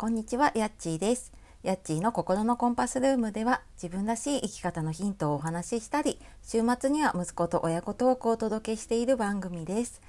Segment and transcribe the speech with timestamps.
[0.00, 1.32] こんにちは、やっちーです。
[1.64, 10.00] やっちーの心のコンパスルームでは自分らしい生き方のヒントをお話ししたり、週末には息子と親子トークをお届けしている番組です。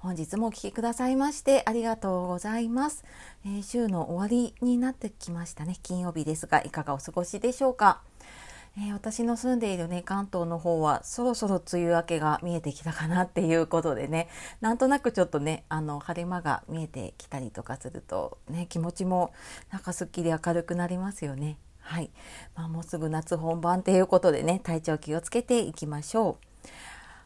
[0.00, 3.04] 本日もお聴きくださいましてありがとうございます、
[3.44, 5.78] えー、週の終わりになってきましたね。
[5.82, 8.02] 金曜日ですが、いかがお過ごしでしょうか？
[8.80, 14.28] えー、私の住んでいるね関東の方はそろそろ梅雨明けが見えてきたかなっていうことでね
[14.60, 19.32] なんとなくちょっとねあの晴れ間が見えてきたりとかするとね気持ちも
[19.72, 21.58] なんかすっきり明るくなりますよね。
[21.80, 22.10] はい、
[22.54, 26.68] まあ、もうすぐ夏本番ということでね体調気をつけていきましょう。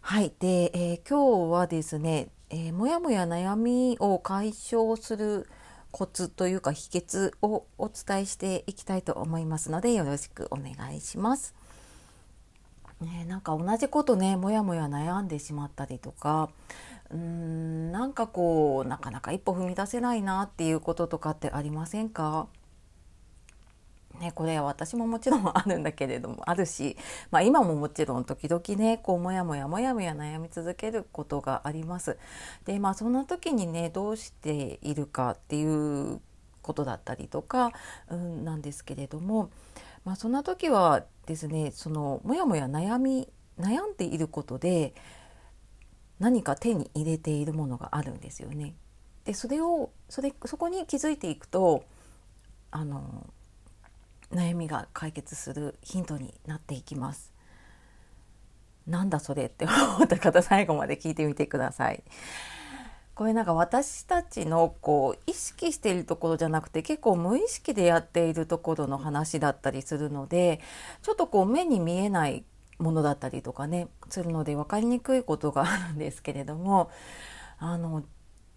[0.00, 5.48] はいで、えー、今日はですね、えー、もやもや悩みを解消する
[5.92, 11.54] コツというか秘訣をお伝えしていきたいと思いますのでよろしくお願いします。
[13.00, 16.50] ね、なんか同じことねもやもや悩んでしまったりとか
[17.10, 22.46] うーんなんかこうなかなか一歩踏み出せないなっていうこととかってありませんか？
[24.22, 26.96] ね、これ私ももちろんあるんだけれどもあるし、
[27.32, 32.16] まあ、今ももちろん時々ねこうモヤモヤモヤモヤ悩み続けることがあります。
[32.64, 35.64] でまあそんな時にねどうしているかってい
[36.12, 36.20] う
[36.62, 37.72] ことだったりとか、
[38.08, 39.50] うん、なんですけれども、
[40.04, 44.94] まあ、そんな時はですねそのモヤモヤ悩み悩んでいることで
[46.20, 48.76] 何か手に入れているものがあるんですよね。
[49.24, 51.84] でそれをそれそこに気づいていくと
[52.70, 53.26] あの
[54.32, 57.32] 悩みが解決するヒントになっていきます。
[58.86, 62.02] なんだそれって思った方最後まで聞いてみてください。
[63.14, 70.60] これなんか私たちのこう意識しているところじゃなくて結構無意識でやっているところの話だったりするので
[71.02, 72.44] ちょっとこう目に見えない
[72.78, 76.90] ものだったりとかねするので分かりにくいことがあるんですけれども
[77.58, 78.02] あの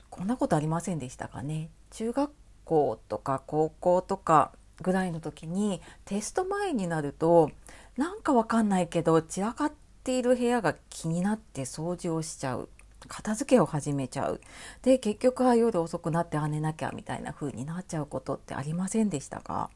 [0.09, 2.31] こんなことありませんでしたかね中学
[2.63, 7.51] 校とか高校とかぐらいの時にテスト前になると
[7.97, 9.71] なんかわかんないけど散らかっ
[10.03, 12.69] ている部屋が気になって掃除をしちゃう。
[13.07, 14.41] 片付けを始めちゃう。
[14.81, 19.69] で結局は夜遅くなってあ寝なきゃみたいな風になっちゃうことってありませんでしたか？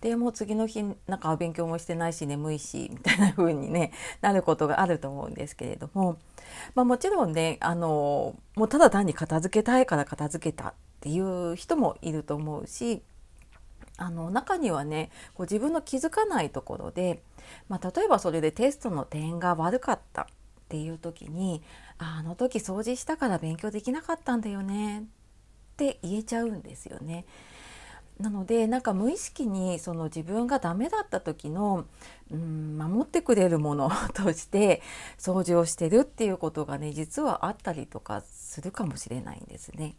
[0.00, 6.18] でもう次の日なんか勉強もしてないし眠いしみたいな風にねなることがあると思うんですけれども、
[6.74, 13.00] まあ、もちろんねあのもうただ単に片付けたいから片付けたっていう人もいると思うし
[13.96, 17.22] あの中にはねこう自分の気づかないところで、
[17.68, 20.26] まあ、例えばそれでテストの点が悪かったっ
[20.68, 21.62] ていう時に
[21.98, 25.02] あの時掃除したから勉強できなかったんだよねっ
[25.76, 27.24] て言えちゃうんですよね。
[28.18, 31.86] なのでなんか無意識にその自分がダメだった時の
[32.30, 34.82] うん守ってくれるものとして
[35.18, 39.96] 掃除をしてるっていうことがね実はあったりとかするかもしれないんですね。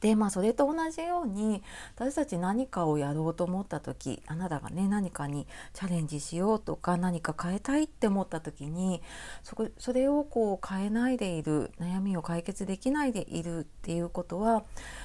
[0.00, 1.62] でまあそれと同じように
[1.94, 9.02] 私たち何かをやろうと思った時あなたがね何かにチャレンジしようとか何か変えたいって思った時に
[9.42, 14.64] そこそれをこう変えないでいる悩みを解決できないでいるっていうことは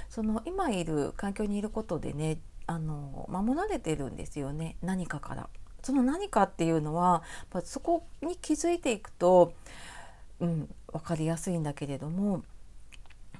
[0.09, 5.49] その今いる環境にいることでねあの守られてるんですよね何かから。
[5.83, 7.21] その何かっていうのは
[7.63, 9.53] そこに気づいていくと、
[10.39, 12.43] うん、分かりやすいんだけれども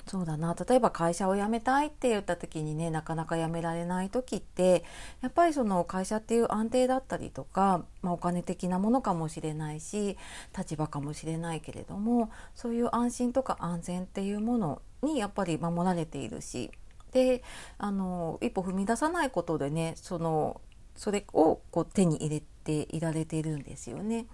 [0.08, 4.84] そうだな例えば会社を辞めたいって言った時にねなかなか辞められない時って
[5.22, 10.18] やっぱりその会社っていう安定だったりとか、まあ、お金的なものかもしれないし
[10.56, 16.70] 立場かもしれないけれどもそういう安心とか安全っていうものにやっぱり守られているし
[17.12, 17.44] で
[17.80, 20.62] あの一歩踏み出さないことでねその
[20.96, 24.28] それをこう手に入れていられているんですよね。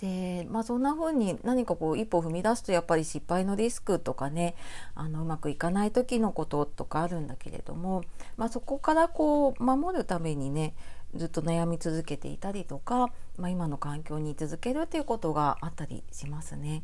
[0.00, 4.56] でまあそんな風に何かこう一歩踏み出すとやっぱり失敗のリスクとかね
[4.94, 8.02] あのうまくいかない時のこととかあるんだけれども、
[8.36, 10.74] まあ、そこからこう守るためにね
[11.14, 16.82] ずっと悩み続けていたりとか、まあ、今の環境に居続けるっていうことがあったりしますね。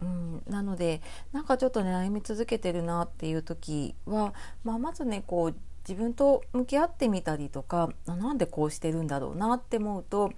[0.00, 5.54] うん、なのでなんかちょっと悩み続けてるなっていう時は、まあ、まずねこう
[5.88, 10.32] 自分と向き合ってみたりとかなんでこうしてるんだろうなって思うと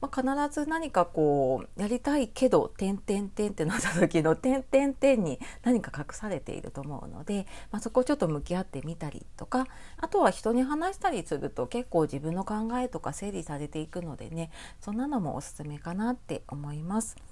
[0.00, 9.66] まあ、必ず何かこうやりたいけど「点点点」ってなった時の「点点点」に何か隠されていると思うので、まあ、そこをちょっと向き合ってみたりとか
[9.96, 14.50] あとは人に話したりすると結構自分の考えとか整理されていくのでね
[14.80, 17.27] そんなのもおすすめかなって思います。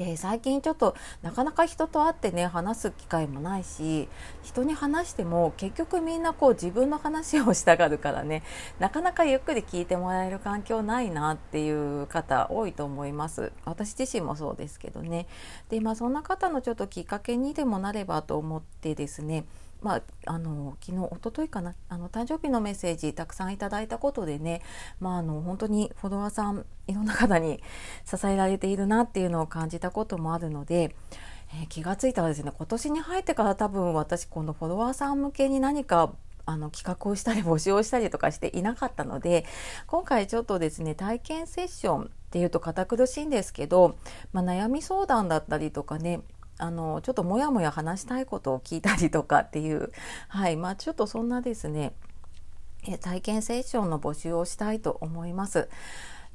[0.00, 4.08] で最近ちょっとなかなか人と会ってね話す機会もないし
[4.42, 8.42] 人に話しても結局みんなこう自分の話をしたがるからね
[8.78, 11.70] なかなかゆっくり聞いてもらえる環境ないなってい
[12.02, 13.52] う方多いと思います。
[13.66, 15.26] 私自身もそうですけどね。
[15.68, 19.44] でまあそんな方のちょっときっかけにでもなればと思ってですね
[19.82, 21.74] まあ、あの昨日一昨日かな。
[21.88, 24.62] あの誕生日のメッセージたくさんいただいたことでね、
[25.00, 27.62] まあ、あの本当にフォロワーさんいろんな方に
[28.04, 30.94] 支えられているなっていうのを感じたこともあるので、
[31.54, 36.12] えー、気がついたらですね今年に入ってから多分私このフォロワーさん向けに何か
[36.46, 39.44] あの企画をしたり募集をしたりとかしていなかったので
[39.86, 43.96] 今回ちょっとですね体験セッションっていうと堅苦しいんですけど、
[44.32, 46.20] まあ、悩み相談だったりとかね
[46.60, 49.90] あのちょっともやもや話したいことを聞いたりとかっていう
[50.28, 51.94] はいまあちょっとそんなですね
[53.00, 55.68] 体験セッションの募集をしたいと思います。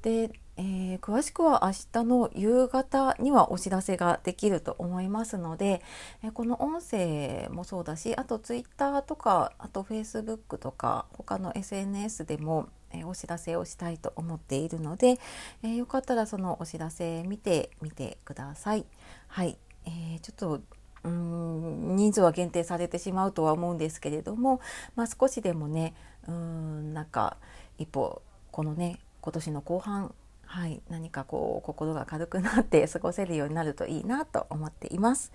[0.05, 5.81] で、えー、詳しくは明日の夕方にはお知らせができると思いますので、
[6.23, 15.19] え、この音声もそうだしあとツイッターとかあとフェイスブックとか他の SNS でも、え、お知らせをしたいと思っているので、
[15.63, 18.85] えよかったらそのお知らせ見てみてください。
[19.27, 20.61] はい、えちょっと
[21.03, 24.59] うん人数は限定されてしまうとは思うんですけれども、
[24.95, 25.93] まあ、少しでもね
[26.27, 27.37] うんなんか
[27.77, 28.21] 一歩
[28.51, 30.13] このね今年の後半
[30.47, 35.31] はい、何かこう心が軽くなって過ごせるようになるといいなと思っています。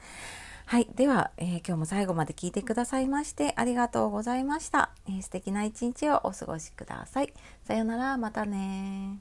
[0.66, 4.90] はい、では、えー、今日も最後まで聞いてくださいましてありがとうございました。
[5.08, 7.32] えー、素敵な一日をお過ごしください。
[7.64, 9.18] さようなら、またね